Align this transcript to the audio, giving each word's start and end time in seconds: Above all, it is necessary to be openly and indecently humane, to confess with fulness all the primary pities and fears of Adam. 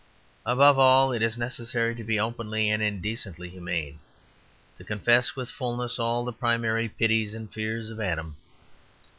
Above 0.47 0.79
all, 0.79 1.11
it 1.11 1.21
is 1.21 1.37
necessary 1.37 1.93
to 1.93 2.03
be 2.03 2.19
openly 2.19 2.71
and 2.71 2.81
indecently 2.81 3.47
humane, 3.51 3.99
to 4.79 4.83
confess 4.83 5.35
with 5.35 5.47
fulness 5.47 5.99
all 5.99 6.25
the 6.25 6.33
primary 6.33 6.89
pities 6.89 7.35
and 7.35 7.53
fears 7.53 7.91
of 7.91 7.99
Adam. 8.01 8.35